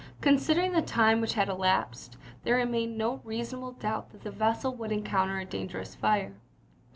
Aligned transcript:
Considering 0.19 0.71
the 0.71 0.81
time 0.81 1.21
which 1.21 1.35
had 1.35 1.47
elapsed, 1.47 2.17
there 2.41 2.55
re 2.55 2.63
mained 2.63 2.95
no 2.97 3.21
reasonable 3.23 3.73
doubt 3.73 4.09
that 4.09 4.23
the 4.23 4.31
vessel 4.31 4.73
would 4.75 4.91
encounter 4.91 5.37
a 5.37 5.45
dangerous 5.45 5.93
fire. 5.93 6.33